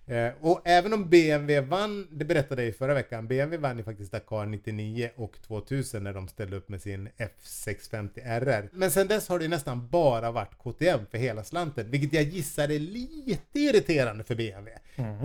Eh, 0.07 0.31
och 0.41 0.61
även 0.65 0.93
om 0.93 1.09
BMW 1.09 1.59
vann, 1.61 2.07
det 2.11 2.25
berättade 2.25 2.61
jag 2.61 2.69
i 2.69 2.73
förra 2.73 2.93
veckan, 2.93 3.27
BMW 3.27 3.57
vann 3.57 3.77
ju 3.77 3.83
faktiskt 3.83 4.11
Dakar 4.11 4.45
99 4.45 5.09
och 5.15 5.41
2000 5.41 6.03
när 6.03 6.13
de 6.13 6.27
ställde 6.27 6.55
upp 6.55 6.69
med 6.69 6.81
sin 6.81 7.09
F650 7.17 8.19
RR. 8.23 8.69
Men 8.71 8.91
sen 8.91 9.07
dess 9.07 9.27
har 9.29 9.39
det 9.39 9.47
nästan 9.47 9.87
bara 9.87 10.31
varit 10.31 10.57
KTM 10.57 10.99
för 11.11 11.17
hela 11.17 11.43
slanten, 11.43 11.91
vilket 11.91 12.13
jag 12.13 12.23
gissar 12.23 12.69
är 12.69 12.79
lite 12.79 13.59
irriterande 13.59 14.23
för 14.23 14.35
BMW. 14.35 14.79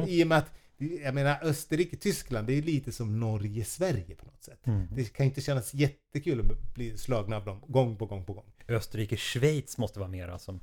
I 0.08 0.24
och 0.24 0.28
med 0.28 0.38
att 0.38 0.50
jag 1.04 1.14
menar 1.14 1.38
Österrike, 1.42 1.96
Tyskland, 1.96 2.46
det 2.46 2.58
är 2.58 2.62
lite 2.62 2.92
som 2.92 3.20
Norge, 3.20 3.64
Sverige 3.64 4.14
på 4.14 4.26
något 4.26 4.42
sätt. 4.42 4.60
Det 4.96 5.12
kan 5.12 5.26
inte 5.26 5.40
kännas 5.40 5.74
jättekul 5.74 6.40
att 6.40 6.74
bli 6.74 6.98
slagna 6.98 7.36
av 7.36 7.44
dem 7.44 7.62
gång 7.68 7.96
på 7.96 8.06
gång 8.06 8.24
på 8.24 8.32
gång. 8.32 8.44
Österrike, 8.68 9.16
Schweiz 9.16 9.78
måste 9.78 9.98
vara 9.98 10.10
mera 10.10 10.38
som... 10.38 10.60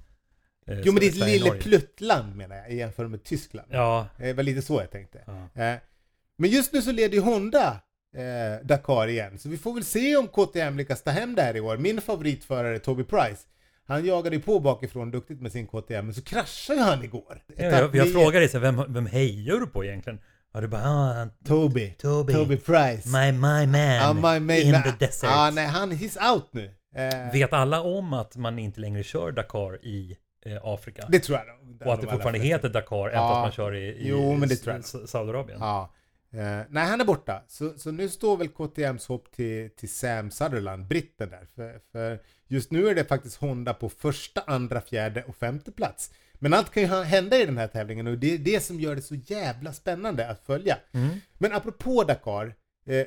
eh, 0.70 0.80
Jo 0.84 0.92
men 0.94 1.00
det 1.00 1.06
är 1.06 1.10
ett 1.10 1.16
lille 1.16 1.52
pluttland 1.52 2.36
menar 2.36 2.56
jag, 2.56 2.72
i 2.72 2.76
jämförelse 2.76 3.12
med 3.12 3.24
Tyskland. 3.24 3.68
Ja. 3.72 4.08
Det 4.18 4.34
var 4.34 4.44
lite 4.44 4.62
så 4.62 4.80
jag 4.82 4.92
tänkte. 4.92 5.20
ja. 5.28 5.64
Eh, 5.64 5.76
Men 6.38 6.50
just 6.50 6.74
nu 6.74 6.82
så 6.82 6.92
leder 6.92 7.14
ju 7.16 7.22
Honda 7.22 7.82
eh, 8.18 8.66
Dakar 8.68 9.08
igen, 9.08 9.40
så 9.40 9.50
vi 9.50 9.58
får 9.58 9.74
väl 9.74 9.84
se 9.84 10.18
om 10.18 10.28
KTM 10.28 10.78
lyckas 10.78 11.04
ta 11.04 11.12
hem 11.12 11.36
det 11.36 11.42
här 11.42 11.56
i 11.56 11.60
år. 11.60 11.78
Min 11.78 12.02
favoritförare 12.02 12.80
Toby 12.80 13.04
Price, 13.04 13.44
han 13.88 14.06
jagade 14.06 14.36
ju 14.36 14.42
på 14.42 14.60
bakifrån 14.60 15.12
duktigt 15.12 15.42
med 15.42 15.52
sin 15.52 15.68
KTM, 15.68 16.06
men 16.06 16.14
så 16.14 16.22
kraschade 16.22 16.80
ju 16.80 16.86
han 16.86 17.04
igår. 17.04 17.44
Ja, 17.58 17.66
jag, 17.66 17.96
jag 17.96 18.12
frågar 18.12 18.40
dig 18.40 18.50
vem, 18.54 18.94
vem 18.94 19.06
hejar 19.06 19.56
du 19.60 19.68
på 19.68 19.86
egentligen? 19.86 20.20
Ja, 20.54 20.62
du 20.62 20.68
bara, 20.68 20.82
ah, 20.84 21.14
han- 21.14 21.32
Toby. 21.48 21.90
Toby. 22.00 22.34
Toby 22.34 22.58
Price. 22.58 23.10
My, 23.10 23.32
my 23.32 23.66
man 23.68 23.96
Ja, 23.96 24.14
my 24.14 24.40
mate. 24.40 24.62
in 24.62 24.74
the 24.84 24.94
desert. 25.06 25.30
Ja, 25.30 25.52
nej, 25.54 25.66
han 25.68 25.92
he's 25.92 26.32
out 26.34 26.50
nu. 26.54 26.72
Eh, 26.96 27.32
Vet 27.34 27.54
alla 27.54 27.82
om 27.82 28.14
att 28.14 28.36
man 28.36 28.60
inte 28.60 28.80
längre 28.82 29.04
kör 29.04 29.32
Dakar 29.32 29.86
i 29.86 30.12
eh, 30.12 30.18
Afrika? 30.64 31.06
det 31.10 31.20
tror 31.20 31.38
jag 31.38 31.48
nog. 31.48 31.82
och 31.88 31.94
att 31.94 32.02
det 32.02 32.08
De 32.08 32.12
fortfarande 32.12 32.40
heter 32.40 32.70
Dakar, 32.70 33.08
även 33.10 33.14
Ja. 33.14 33.30
fast 33.30 33.42
man 33.42 33.52
kör 33.52 33.76
i, 33.76 33.88
i 33.88 34.08
Jo, 34.08 34.34
men 34.36 34.50
det 34.50 34.56
tror 34.56 34.76
jag. 34.76 34.86
Saudiarabien? 35.10 35.60
Ja. 35.60 35.94
Eh, 36.34 36.62
nej, 36.70 36.86
han 36.88 37.02
är 37.02 37.06
borta. 37.06 37.44
Så, 37.48 37.78
så 37.78 37.92
nu 37.92 38.10
står 38.10 38.38
väl 38.38 38.48
KTMs 38.48 39.08
hopp 39.08 39.32
till, 39.32 39.70
till 39.76 39.90
Sam 39.90 40.32
Sutherland, 40.32 40.88
britten 40.88 41.30
där. 41.30 41.48
För, 41.56 41.80
för 41.92 42.20
just 42.48 42.72
nu 42.72 42.88
är 42.88 42.96
det 42.96 43.06
faktiskt 43.06 43.38
Honda 43.38 43.74
på 43.74 43.90
första, 43.90 44.42
andra, 44.48 44.82
fjärde 44.82 45.24
och 45.24 45.36
femte 45.36 45.72
plats. 45.72 46.12
Men 46.34 46.54
allt 46.54 46.70
kan 46.72 46.84
ju 46.84 46.90
hända 46.90 47.38
i 47.38 47.46
den 47.46 47.58
här 47.58 47.68
tävlingen 47.68 48.08
och 48.08 48.18
det 48.18 48.34
är 48.34 48.38
det 48.38 48.64
som 48.64 48.80
gör 48.80 48.96
det 48.96 49.02
så 49.02 49.16
jävla 49.16 49.74
spännande 49.74 50.30
att 50.30 50.46
följa. 50.46 50.78
Mm. 50.92 51.10
Men 51.38 51.54
apropå 51.54 52.04
Dakar, 52.04 52.56
eh, 52.86 53.06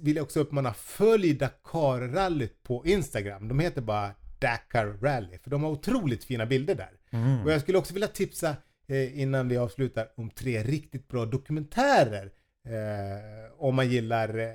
vill 0.00 0.16
jag 0.16 0.22
också 0.22 0.40
uppmana, 0.40 0.74
följ 0.74 1.34
Dakar-rallyt 1.34 2.62
på 2.62 2.86
Instagram. 2.86 3.48
De 3.48 3.60
heter 3.60 3.80
bara 3.80 4.10
Dakar 4.38 4.86
Rally, 4.86 5.38
för 5.38 5.50
de 5.50 5.62
har 5.62 5.70
otroligt 5.70 6.24
fina 6.24 6.46
bilder 6.46 6.74
där. 6.74 6.92
Mm. 7.10 7.44
Och 7.44 7.52
jag 7.52 7.60
skulle 7.60 7.78
också 7.78 7.92
vilja 7.94 8.08
tipsa 8.08 8.56
eh, 8.88 9.20
innan 9.20 9.48
vi 9.48 9.56
avslutar 9.56 10.08
om 10.16 10.30
tre 10.30 10.62
riktigt 10.62 11.08
bra 11.08 11.24
dokumentärer 11.24 12.30
eh, 12.66 13.52
om 13.58 13.74
man 13.74 13.88
gillar 13.88 14.38
eh, 14.38 14.50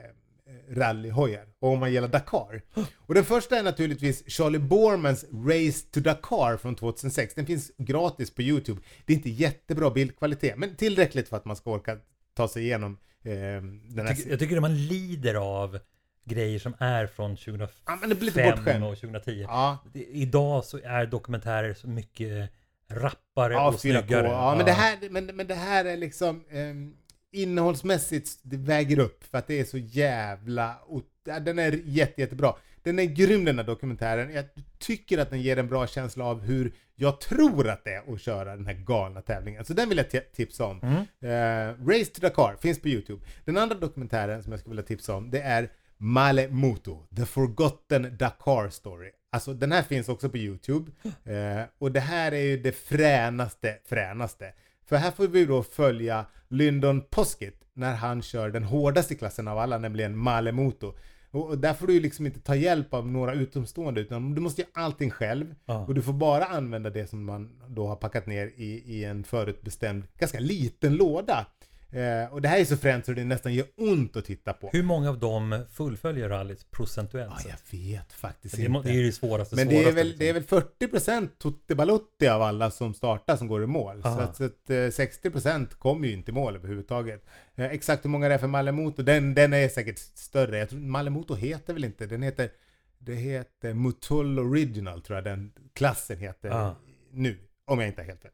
rallyhojar 0.69 1.45
och 1.59 1.69
om 1.69 1.79
man 1.79 1.93
gillar 1.93 2.07
Dakar. 2.07 2.61
Och 2.95 3.13
den 3.13 3.25
första 3.25 3.59
är 3.59 3.63
naturligtvis 3.63 4.23
Charlie 4.27 4.59
Bormans 4.59 5.25
Race 5.31 5.85
to 5.91 6.00
Dakar 6.00 6.57
från 6.57 6.75
2006. 6.75 7.33
Den 7.33 7.45
finns 7.45 7.71
gratis 7.77 8.31
på 8.31 8.41
Youtube. 8.41 8.81
Det 9.05 9.13
är 9.13 9.17
inte 9.17 9.29
jättebra 9.29 9.89
bildkvalitet, 9.89 10.57
men 10.57 10.75
tillräckligt 10.75 11.29
för 11.29 11.38
att 11.38 11.45
man 11.45 11.55
ska 11.55 11.71
orka 11.71 11.97
ta 12.33 12.47
sig 12.47 12.63
igenom 12.63 12.97
eh, 13.23 13.31
den 13.31 13.81
Jag, 13.95 14.03
här... 14.03 14.15
tycker, 14.15 14.29
jag 14.29 14.39
tycker 14.39 14.55
att 14.55 14.61
man 14.61 14.88
lider 14.88 15.35
av 15.35 15.79
grejer 16.25 16.59
som 16.59 16.73
är 16.79 17.07
från 17.07 17.35
2005 17.37 17.69
Ja, 17.85 17.97
men 18.01 18.09
det 18.09 18.15
blir 18.15 18.25
lite 18.25 18.43
bortskämt. 18.55 18.83
och 18.85 18.95
2010. 18.97 19.41
Ja, 19.47 19.77
Idag 19.93 20.65
så 20.65 20.79
är 20.83 21.05
dokumentärer 21.05 21.73
så 21.73 21.87
mycket 21.87 22.49
rappare 22.91 23.53
Ja, 23.53 23.67
och 23.67 23.73
4K. 23.73 23.77
snyggare. 23.79 24.27
Ja, 24.27 24.53
men 24.57 24.65
det 24.65 24.71
här, 24.71 24.97
men, 25.09 25.25
men 25.25 25.47
det 25.47 25.55
här 25.55 25.85
är 25.85 25.97
liksom 25.97 26.43
ehm, 26.51 26.93
innehållsmässigt, 27.31 28.39
det 28.43 28.57
väger 28.57 28.99
upp 28.99 29.23
för 29.23 29.37
att 29.37 29.47
det 29.47 29.59
är 29.59 29.63
så 29.65 29.77
jävla, 29.77 30.75
o- 30.87 31.01
ja, 31.25 31.39
den 31.39 31.59
är 31.59 31.79
jätte, 31.85 32.21
jättebra. 32.21 32.53
Den 32.83 32.99
är 32.99 33.03
grym 33.03 33.45
den 33.45 33.57
här 33.57 33.65
dokumentären. 33.65 34.33
Jag 34.33 34.45
tycker 34.79 35.17
att 35.17 35.29
den 35.29 35.41
ger 35.41 35.57
en 35.57 35.67
bra 35.69 35.87
känsla 35.87 36.25
av 36.25 36.41
hur 36.41 36.73
jag 36.95 37.21
tror 37.21 37.69
att 37.69 37.83
det 37.83 37.93
är 37.93 38.13
att 38.13 38.21
köra 38.21 38.55
den 38.55 38.65
här 38.65 38.73
galna 38.73 39.21
tävlingen. 39.21 39.65
Så 39.65 39.73
den 39.73 39.89
vill 39.89 39.97
jag 39.97 40.07
ti- 40.07 40.31
tipsa 40.35 40.65
om. 40.65 40.77
Eh, 41.21 41.87
Race 41.87 42.05
to 42.05 42.21
Dakar 42.21 42.55
finns 42.61 42.81
på 42.81 42.87
YouTube. 42.87 43.25
Den 43.45 43.57
andra 43.57 43.75
dokumentären 43.75 44.43
som 44.43 44.51
jag 44.51 44.59
skulle 44.59 44.71
vilja 44.71 44.87
tipsa 44.87 45.15
om 45.15 45.31
det 45.31 45.41
är 45.41 45.69
Male 46.03 46.48
Moto, 46.48 47.08
The 47.15 47.25
Forgotten 47.25 48.17
Dakar 48.17 48.70
Story. 48.70 49.12
Alltså 49.31 49.53
den 49.53 49.72
här 49.72 49.84
finns 49.84 50.10
också 50.10 50.29
på 50.29 50.38
YouTube. 50.38 50.91
Eh, 51.24 51.63
och 51.77 51.91
det 51.91 52.00
här 52.00 52.31
är 52.31 52.41
ju 52.41 52.58
det 52.58 52.72
fränaste, 52.72 53.77
fränaste. 53.86 54.53
För 54.86 54.96
här 54.96 55.12
får 55.12 55.27
vi 55.27 55.46
då 55.46 55.63
följa 55.63 56.25
Lyndon 56.48 57.01
Poskett 57.01 57.55
när 57.74 57.96
han 57.96 58.22
kör 58.22 58.50
den 58.50 58.63
hårdaste 58.63 59.15
klassen 59.15 59.48
av 59.48 59.58
alla, 59.58 59.77
nämligen 59.77 60.17
Male 60.17 60.51
Moto. 60.51 60.93
Och, 61.31 61.50
och 61.50 61.58
där 61.58 61.74
får 61.74 61.88
du 61.88 61.93
ju 61.93 62.00
liksom 62.00 62.25
inte 62.25 62.39
ta 62.39 62.55
hjälp 62.55 62.93
av 62.93 63.08
några 63.08 63.34
utomstående 63.34 64.01
utan 64.01 64.36
du 64.36 64.41
måste 64.41 64.62
göra 64.62 64.72
allting 64.74 65.12
själv. 65.12 65.55
Ja. 65.65 65.86
Och 65.86 65.93
du 65.93 66.01
får 66.01 66.13
bara 66.13 66.46
använda 66.46 66.89
det 66.89 67.08
som 67.08 67.25
man 67.25 67.62
då 67.67 67.88
har 67.88 67.96
packat 67.96 68.25
ner 68.25 68.51
i, 68.55 68.84
i 68.86 69.03
en 69.03 69.24
förutbestämd, 69.24 70.03
ganska 70.17 70.39
liten 70.39 70.96
låda. 70.96 71.46
Eh, 71.93 72.33
och 72.33 72.41
det 72.41 72.48
här 72.48 72.60
är 72.60 72.65
så 72.65 72.77
fränt 72.77 73.05
så 73.05 73.12
det 73.13 73.24
nästan 73.24 73.53
gör 73.53 73.65
ont 73.77 74.15
att 74.15 74.25
titta 74.25 74.53
på. 74.53 74.69
Hur 74.74 74.83
många 74.83 75.10
av 75.10 75.19
dem 75.19 75.65
fullföljer 75.71 76.29
rallyt 76.29 76.71
procentuellt 76.71 77.33
Ja, 77.45 77.50
jag 77.71 77.79
vet 77.79 78.13
faktiskt 78.13 78.55
Det, 78.55 78.62
inte. 78.63 78.81
det 78.83 78.89
är 78.89 78.93
ju 78.93 79.05
det 79.05 79.12
svåraste. 79.12 79.55
Men 79.55 79.67
det 79.67 79.75
är, 79.75 79.81
svåraste, 79.81 79.95
väl, 79.95 80.17
det 80.17 80.29
är 80.29 80.33
liksom. 80.33 80.62
väl 80.79 80.89
40% 80.89 81.29
Tutti 81.38 81.75
Balutti 81.75 82.27
av 82.27 82.41
alla 82.41 82.71
som 82.71 82.93
startar 82.93 83.36
som 83.38 83.48
går 83.48 83.63
i 83.63 83.67
mål. 83.67 84.01
Så 84.01 84.07
Aha. 84.07 84.21
att, 84.21 84.36
så 84.38 84.43
att 84.43 84.69
eh, 84.69 84.74
60% 84.74 85.67
kommer 85.77 86.07
ju 86.07 86.13
inte 86.13 86.31
i 86.31 86.33
mål 86.33 86.55
överhuvudtaget. 86.55 87.25
Eh, 87.55 87.65
exakt 87.65 88.05
hur 88.05 88.10
många 88.10 88.27
det 88.27 88.33
är 88.33 88.38
för 88.38 88.48
Malemoto, 88.48 89.03
den, 89.03 89.33
den 89.33 89.53
är 89.53 89.69
säkert 89.69 89.98
större. 90.00 90.57
Jag 90.57 90.69
tror 90.69 90.79
Malemoto 90.79 91.36
heter 91.36 91.74
väl 91.74 91.83
inte, 91.83 92.05
den 92.05 92.21
heter 92.21 92.50
det 92.98 93.15
heter 93.15 93.74
Mutull 93.74 94.39
Original 94.39 95.01
tror 95.01 95.17
jag 95.17 95.24
den 95.24 95.51
klassen 95.74 96.17
heter 96.17 96.50
Ah. 96.50 96.75
nu. 97.12 97.38
Om 97.65 97.79
jag 97.79 97.88
inte 97.88 98.01
har 98.01 98.07
helt 98.07 98.21
fel. 98.21 98.31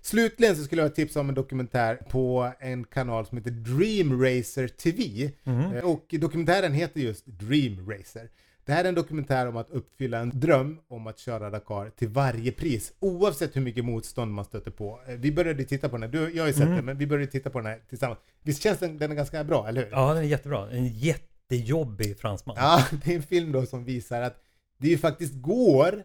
Slutligen 0.00 0.56
så 0.56 0.64
skulle 0.64 0.82
jag 0.82 0.94
tipsa 0.94 1.20
om 1.20 1.28
en 1.28 1.34
dokumentär 1.34 1.94
på 2.10 2.52
en 2.60 2.84
kanal 2.84 3.26
som 3.26 3.38
heter 3.38 3.50
Dream 3.50 4.22
Racer 4.22 4.68
TV. 4.68 5.30
Mhm. 5.44 5.76
Eh, 5.76 5.84
Och 5.84 6.06
dokumentären 6.18 6.72
heter 6.72 7.00
just 7.00 7.26
Dream 7.26 7.90
Racer. 7.90 8.28
Det 8.64 8.72
här 8.72 8.84
är 8.84 8.88
en 8.88 8.94
dokumentär 8.94 9.46
om 9.48 9.56
att 9.56 9.70
uppfylla 9.70 10.18
en 10.18 10.40
dröm 10.40 10.78
om 10.88 11.06
att 11.06 11.18
köra 11.18 11.50
Dakar 11.50 11.90
till 11.90 12.08
varje 12.08 12.52
pris, 12.52 12.92
oavsett 13.00 13.56
hur 13.56 13.60
mycket 13.60 13.84
motstånd 13.84 14.32
man 14.34 14.44
stöter 14.44 14.70
på. 14.70 15.00
Eh, 15.08 15.14
Vi 15.14 15.32
började 15.32 15.64
titta 15.64 15.88
på 15.88 15.96
den 15.96 16.02
här, 16.02 16.10
du, 16.18 16.34
jag 16.36 16.42
har 16.42 16.48
ju 16.48 16.52
sett 16.54 16.66
den, 16.76 16.84
men 16.84 16.98
vi 16.98 17.06
började 17.06 17.32
titta 17.32 17.50
på 17.50 17.58
den 17.58 17.66
här 17.66 17.80
tillsammans. 17.88 18.18
Visst 18.42 18.62
känns 18.62 18.78
den, 18.78 18.98
den 18.98 19.10
är 19.10 19.14
ganska 19.16 19.44
bra, 19.44 19.68
eller 19.68 19.84
hur? 19.84 19.90
Ja, 19.90 20.14
den 20.14 20.24
är 20.24 20.28
jättebra. 20.28 20.70
En 20.70 20.86
jättejobbig 20.88 22.18
fransman. 22.18 22.56
Ja, 22.58 22.84
det 23.04 23.10
är 23.12 23.16
en 23.16 23.22
film 23.22 23.52
då 23.52 23.66
som 23.66 23.84
visar 23.84 24.22
att 24.22 24.42
det 24.78 24.88
ju 24.88 24.98
faktiskt 24.98 25.34
går 25.34 26.02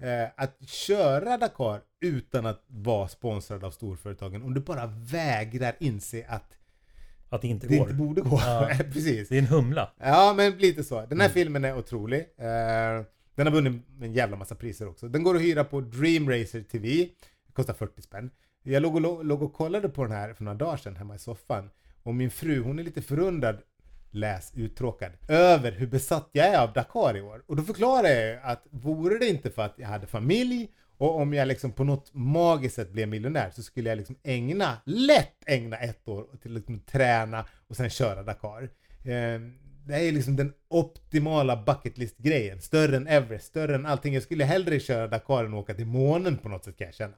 eh, 0.00 0.28
att 0.36 0.68
köra 0.68 1.36
Dakar 1.38 1.80
utan 2.00 2.46
att 2.46 2.64
vara 2.66 3.08
sponsrad 3.08 3.64
av 3.64 3.70
storföretagen 3.70 4.42
om 4.42 4.54
du 4.54 4.60
bara 4.60 4.86
vägrar 4.86 5.76
inse 5.80 6.26
att 6.28 6.56
Att 7.28 7.42
det 7.42 7.48
inte 7.48 7.66
det 7.66 7.76
går. 7.78 7.86
inte 7.90 7.94
borde 8.02 8.20
gå. 8.20 8.40
Ja. 8.44 8.70
Precis. 8.92 9.28
Det 9.28 9.34
är 9.34 9.38
en 9.38 9.46
humla. 9.46 9.92
Ja, 9.98 10.34
men 10.36 10.52
lite 10.58 10.84
så. 10.84 10.94
Den 11.06 11.20
här 11.20 11.26
Mm. 11.26 11.34
filmen 11.34 11.64
är 11.64 11.78
otrolig. 11.78 12.20
Eh, 12.20 13.04
den 13.34 13.46
har 13.46 13.50
vunnit 13.50 13.82
en 14.02 14.12
jävla 14.12 14.36
massa 14.36 14.54
priser 14.54 14.88
också. 14.88 15.08
Den 15.08 15.22
går 15.22 15.36
att 15.36 15.42
hyra 15.42 15.64
på 15.64 15.80
Dream 15.80 16.30
Racer 16.30 16.62
TV. 16.62 16.88
Det 17.46 17.52
kostar 17.52 17.74
40 17.74 18.02
spänn. 18.02 18.30
Jag 18.62 18.82
låg 18.82 18.96
och, 19.04 19.24
låg 19.24 19.42
och 19.42 19.52
kollade 19.52 19.88
på 19.88 20.02
den 20.02 20.12
här 20.12 20.34
för 20.34 20.44
några 20.44 20.58
dagar 20.58 20.76
sedan 20.76 20.96
hemma 20.96 21.14
i 21.14 21.18
soffan. 21.18 21.70
Och 22.02 22.14
min 22.14 22.30
fru, 22.30 22.62
hon 22.62 22.78
är 22.78 22.82
lite 22.82 23.02
förundrad, 23.02 23.58
läs 24.10 24.52
uttråkad, 24.54 25.12
över 25.28 25.72
hur 25.72 25.86
besatt 25.86 26.28
jag 26.32 26.46
är 26.46 26.58
av 26.58 26.72
Dakar 26.72 27.16
i 27.16 27.20
år. 27.20 27.42
Och 27.46 27.56
då 27.56 27.62
förklarar 27.62 28.08
jag 28.08 28.26
ju 28.26 28.38
att 28.42 28.66
vore 28.70 29.18
det 29.18 29.28
inte 29.28 29.50
för 29.50 29.62
att 29.62 29.74
jag 29.76 29.88
hade 29.88 30.06
familj 30.06 30.68
och 30.98 31.20
om 31.20 31.34
jag 31.34 31.48
liksom 31.48 31.72
på 31.72 31.84
något 31.84 32.14
magiskt 32.14 32.74
sätt 32.74 32.92
blev 32.92 33.08
miljonär 33.08 33.50
så 33.50 33.62
skulle 33.62 33.88
jag 33.88 33.96
liksom 33.96 34.16
ägna, 34.22 34.76
lätt 34.84 35.36
ägna 35.46 35.76
ett 35.76 36.08
år 36.08 36.26
till 36.42 36.50
att 36.50 36.56
liksom 36.56 36.80
träna 36.80 37.44
och 37.68 37.76
sen 37.76 37.90
köra 37.90 38.22
Dakar. 38.22 38.62
Eh, 39.04 39.40
det 39.86 40.08
är 40.08 40.12
liksom 40.12 40.36
den 40.36 40.52
optimala 40.68 41.56
bucketlist-grejen, 41.56 42.60
Större 42.60 42.96
än 42.96 43.06
Everest, 43.06 43.46
större 43.46 43.74
än 43.74 43.86
allting. 43.86 44.14
Jag 44.14 44.22
skulle 44.22 44.44
hellre 44.44 44.80
köra 44.80 45.06
Dakar 45.06 45.44
än 45.44 45.54
åka 45.54 45.74
till 45.74 45.86
månen 45.86 46.38
på 46.38 46.48
något 46.48 46.64
sätt 46.64 46.76
kan 46.76 46.84
jag 46.84 46.94
känna. 46.94 47.16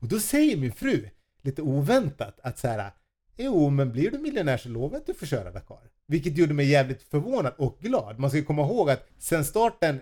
Och 0.00 0.08
då 0.08 0.20
säger 0.20 0.56
min 0.56 0.72
fru, 0.72 1.08
lite 1.42 1.62
oväntat, 1.62 2.40
att 2.42 2.58
så 2.58 2.68
här. 2.68 2.90
Jo, 3.36 3.70
men 3.70 3.92
blir 3.92 4.10
du 4.10 4.18
miljonär 4.18 4.56
så 4.56 4.68
lovar 4.68 4.90
jag 4.94 5.00
att 5.00 5.06
du 5.06 5.14
får 5.14 5.26
köra 5.26 5.50
Dakar. 5.50 5.90
Vilket 6.06 6.36
gjorde 6.38 6.54
mig 6.54 6.66
jävligt 6.66 7.02
förvånad 7.02 7.52
och 7.58 7.78
glad. 7.80 8.18
Man 8.18 8.30
ska 8.30 8.38
ju 8.38 8.44
komma 8.44 8.62
ihåg 8.62 8.90
att 8.90 9.08
sen 9.18 9.44
starten 9.44 10.00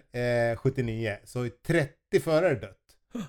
eh, 0.53 0.57
79 0.57 1.17
så 1.25 1.39
har 1.39 1.45
ju 1.45 1.51
30 1.67 2.21
förare 2.21 2.55
dött. 2.55 2.79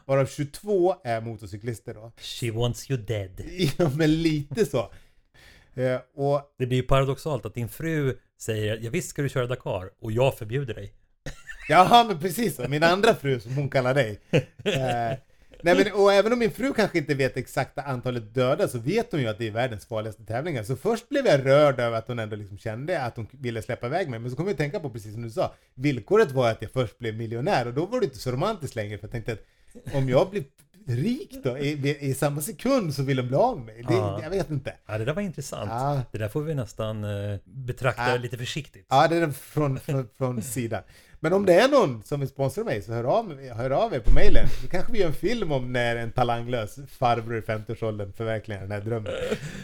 Varav 0.06 0.26
22 0.26 0.96
är 1.04 1.22
motorcyklister 1.22 1.94
då. 1.94 2.12
She 2.18 2.52
wants 2.52 2.92
you 2.92 3.02
dead. 3.02 3.42
Ja, 3.78 3.92
men 3.96 4.22
lite 4.22 4.66
så. 4.66 4.92
Eh, 5.74 6.00
och 6.16 6.42
Det 6.58 6.66
blir 6.66 6.78
ju 6.78 6.84
paradoxalt 6.84 7.46
att 7.46 7.54
din 7.54 7.70
fru 7.70 8.18
säger 8.40 8.80
ja 8.82 8.90
visst 8.90 9.10
ska 9.10 9.22
du 9.22 9.30
köra 9.30 9.48
Dakar 9.48 9.90
och 10.02 10.12
jag 10.12 10.38
förbjuder 10.38 10.74
dig. 10.74 10.94
Jaha, 11.70 12.04
men 12.04 12.20
precis 12.20 12.56
så. 12.56 12.68
Min 12.68 12.84
andra 12.84 13.16
fru 13.16 13.40
som 13.40 13.56
hon 13.56 13.70
kallar 13.70 13.94
dig. 13.94 14.20
Eh, 14.64 15.18
nej, 15.64 15.76
men, 15.76 15.94
och 15.94 16.14
även 16.14 16.34
om 16.34 16.40
min 16.40 16.52
fru 16.52 16.74
kanske 16.74 16.98
inte 16.98 17.14
vet 17.14 17.38
exakta 17.38 17.82
antalet 17.82 18.34
döda 18.34 18.68
så 18.68 18.80
vet 18.80 19.12
hon 19.12 19.22
ju 19.22 19.28
att 19.28 19.38
det 19.38 19.48
är 19.48 19.52
världens 19.52 19.86
farligaste 19.86 20.26
tävlingar. 20.26 20.64
Så 20.64 20.76
först 20.76 21.10
blev 21.10 21.26
jag 21.26 21.46
rörd 21.46 21.80
över 21.80 21.98
att 21.98 22.08
hon 22.08 22.20
ändå 22.20 22.36
liksom 22.36 22.58
kände 22.58 23.02
att 23.02 23.16
hon 23.18 23.28
ville 23.32 23.62
släppa 23.62 23.88
iväg 23.88 24.10
mig. 24.10 24.20
Men 24.20 24.32
så 24.32 24.38
kom 24.38 24.46
jag 24.46 24.52
att 24.52 24.58
tänka 24.58 24.80
på, 24.80 24.90
precis 24.90 25.14
som 25.14 25.22
du 25.22 25.30
sa, 25.30 25.54
villkoret 25.76 26.32
var 26.32 26.52
att 26.52 26.62
jag 26.62 26.72
först 26.72 27.00
blev 27.00 27.16
miljonär 27.16 27.68
och 27.68 27.74
då 27.74 27.86
var 27.86 28.00
det 28.00 28.06
inte 28.06 28.18
så 28.20 28.32
romantiskt 28.32 28.76
längre 28.76 28.98
för 28.98 29.08
jag 29.08 29.12
tänkte 29.12 29.34
att 29.34 29.94
om 29.96 30.10
jag 30.10 30.30
blir 30.30 30.44
rik 30.88 31.36
då 31.44 31.58
i, 31.58 31.98
i 32.00 32.14
samma 32.14 32.42
sekund 32.42 32.94
så 32.96 33.04
vill 33.04 33.18
de 33.18 33.24
bli 33.28 33.36
av 33.36 33.58
med 33.58 33.66
mig. 33.66 33.84
Det, 33.88 33.94
Ja. 33.94 34.20
Jag 34.24 34.30
vet 34.30 34.50
inte. 34.50 34.74
Ja, 34.86 34.98
det 34.98 35.06
där 35.06 35.14
var 35.14 35.22
intressant. 35.22 35.70
Ja. 35.70 36.02
Det 36.12 36.18
där 36.18 36.28
får 36.30 36.42
vi 36.42 36.56
nästan 36.56 37.04
eh, 37.04 37.40
betrakta 37.44 38.10
Ja. 38.10 38.18
lite 38.18 38.38
försiktigt. 38.38 38.86
Ja, 38.90 39.08
det 39.08 39.16
är 39.16 39.32
från, 39.32 39.80
från, 39.80 40.08
från 40.18 40.42
sidan. 40.42 40.84
Men 41.24 41.34
om 41.34 41.46
det 41.46 41.54
är 41.54 41.68
någon 41.70 42.04
som 42.04 42.20
vill 42.20 42.30
sponsra 42.30 42.64
mig 42.64 42.82
så 42.82 42.94
hör 42.94 43.04
av, 43.04 43.42
hör 43.42 43.70
av 43.70 43.94
er 43.94 44.00
på 44.00 44.12
mejlen. 44.12 44.48
Då 44.62 44.68
kanske 44.68 44.92
vi 44.92 45.00
gör 45.00 45.08
en 45.08 45.14
film 45.14 45.52
om 45.52 45.74
när 45.74 45.96
en 45.96 46.12
talanglös 46.12 46.80
farbror 46.90 47.38
i 47.38 47.42
50-årsåldern 47.42 48.14
förverkligar 48.14 48.62
den 48.62 48.72
här 48.72 48.82
drömmen. 48.82 49.14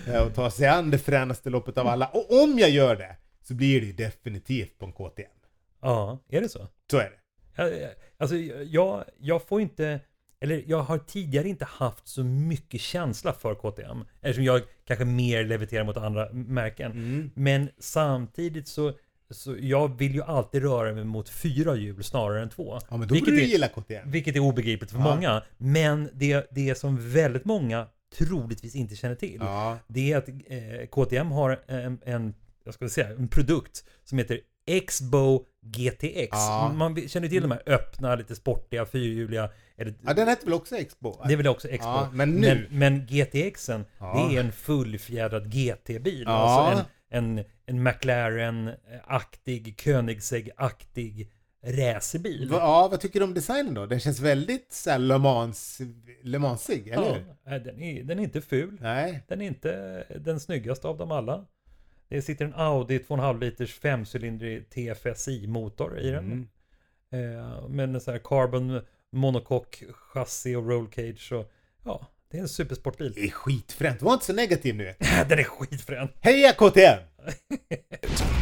Eh, 0.07 0.21
Och 0.27 0.35
tar 0.35 0.49
sig 0.49 0.67
an 0.67 0.91
det 0.91 0.97
fränaste 0.97 1.49
loppet 1.49 1.77
av 1.77 1.87
alla. 1.87 2.07
Och 2.07 2.43
om 2.43 2.59
jag 2.59 2.69
gör 2.69 2.95
det 2.95 3.15
så 3.43 3.53
blir 3.53 3.81
det 3.81 3.87
ju 3.87 3.93
definitivt 3.93 4.77
på 4.79 4.85
en 4.85 4.91
KTM. 4.91 5.25
Ja, 5.81 6.19
är 6.29 6.41
det 6.41 6.49
så? 6.49 6.67
Så 6.91 6.97
är 6.97 7.11
det. 7.55 7.95
Alltså, 8.17 8.35
jag, 8.35 9.03
jag 9.19 9.47
får 9.47 9.61
inte, 9.61 9.99
eller 10.41 10.63
jag 10.67 10.79
har 10.81 10.97
tidigare 10.97 11.47
inte 11.49 11.65
haft 11.65 12.07
så 12.07 12.23
mycket 12.23 12.81
känsla 12.81 13.33
för 13.33 13.55
KTM. 13.55 14.05
Eftersom 14.21 14.43
jag 14.43 14.61
kanske 14.87 15.05
mer 15.05 15.43
leviterar 15.43 15.83
mot 15.83 15.97
andra 15.97 16.29
märken. 16.33 16.91
Mm. 16.91 17.31
Men 17.35 17.69
samtidigt 17.79 18.67
så, 18.67 18.93
så 19.31 19.55
jag 19.59 19.97
vill 19.97 20.15
ju 20.15 20.23
alltid 20.23 20.61
röra 20.63 20.93
mig 20.93 21.03
mot 21.03 21.29
fyra 21.29 21.75
hjul 21.75 22.03
snarare 22.03 22.41
än 22.41 22.49
två. 22.49 22.79
Ja, 22.89 22.97
men 22.97 23.07
då 23.07 23.13
vilket, 23.13 23.33
du 23.35 23.41
är, 23.41 23.45
gilla 23.45 23.67
KTM. 23.67 24.11
vilket 24.11 24.35
är 24.35 24.39
obegripligt 24.39 24.91
för 24.91 24.97
Ja. 24.99 25.15
många. 25.15 25.43
Men 25.57 26.09
det, 26.13 26.47
det 26.51 26.75
som 26.75 27.11
väldigt 27.11 27.45
många 27.45 27.87
troligtvis 28.17 28.75
inte 28.75 28.95
känner 28.95 29.15
till. 29.15 29.37
Ja. 29.39 29.77
Det 29.87 30.11
är 30.11 30.17
att 30.17 30.29
eh, 30.29 30.87
KTM 30.91 31.31
har 31.31 31.59
en, 31.67 31.99
en, 32.05 32.33
jag 32.63 32.73
ska 32.73 32.89
säga, 32.89 33.07
en 33.09 33.27
produkt 33.27 33.83
som 34.03 34.17
heter 34.17 34.39
Exbo 34.67 35.45
GTX. 35.65 36.27
Ja. 36.31 36.71
Man 36.75 37.07
känner 37.07 37.27
till 37.27 37.41
de 37.41 37.51
här 37.51 37.61
öppna, 37.65 38.15
lite 38.15 38.35
sportiga, 38.35 38.85
fyrhjuliga. 38.85 39.49
Eller, 39.77 39.93
ja, 40.05 40.13
den 40.13 40.27
hette 40.27 40.45
väl 40.45 40.53
också 40.53 40.75
Expo? 40.75 41.15
det 41.27 41.33
är 41.33 41.37
väl 41.37 41.47
också. 41.47 41.67
Ja, 41.69 42.09
men 42.13 42.29
nu- 42.31 42.67
Men, 42.69 42.79
men 42.79 43.05
GTXen, 43.07 43.85
det 43.99 44.35
är 44.35 44.39
en 44.39 44.51
fullfjädrad 44.51 45.51
GT-bil. 45.53 46.27
Alltså 46.27 46.79
en, 46.79 46.85
en, 47.09 47.43
en 47.65 47.83
McLaren-aktig, 47.83 49.79
Koenigsegg-aktig 49.83 51.31
racerbil. 51.63 52.47
Ja, 52.51 52.87
vad 52.91 52.99
tycker 52.99 53.19
du 53.19 53.25
om 53.25 53.33
designen 53.33 53.73
då? 53.73 53.85
Den 53.85 53.99
känns 53.99 54.19
väldigt 54.19 54.73
så 54.73 54.89
här 54.89 54.99
Le 54.99 55.17
Mans, 55.17 55.81
Le 56.21 56.39
Mansig, 56.39 56.87
eller 56.87 57.25
Ja, 57.43 57.51
hur? 57.51 57.59
den, 57.59 57.81
är, 57.81 58.03
den 58.03 58.19
är 58.19 58.23
inte 58.23 58.41
ful. 58.41 58.77
Nej. 58.81 59.23
Den 59.27 59.41
är 59.41 59.45
inte 59.45 60.03
den 60.19 60.39
snyggaste 60.39 60.87
av 60.87 60.97
dem 60.97 61.11
alla. 61.11 61.45
Det 62.07 62.21
sitter 62.21 62.45
en 62.45 62.53
Audi 62.53 62.97
2,5 62.97 63.39
liters 63.39 63.73
femcylindrig 63.73 64.69
TFSI-motor 64.69 65.99
i 65.99 66.11
den. 66.11 66.25
Mm. 66.25 66.47
Eh, 67.11 67.67
med 67.67 67.95
en 67.95 68.01
sån 68.01 68.11
här 68.11 68.21
carbon 68.23 68.81
monocoque 69.11 69.85
chassi 69.93 70.55
och 70.55 70.67
roll 70.69 70.87
cage. 70.91 71.31
Och, 71.31 71.51
ja, 71.83 72.07
det 72.31 72.37
är 72.37 72.41
en 72.41 72.49
supersportbil. 72.49 73.13
Det 73.15 73.23
är 73.23 73.31
skitfränt. 73.31 74.01
Var 74.01 74.13
inte 74.13 74.25
så 74.25 74.33
negativ 74.33 74.75
nu. 74.75 74.95
den 74.99 75.39
är 75.39 75.43
skitfrän. 75.43 76.09
Heja 76.21 76.53
KTM! 76.53 76.99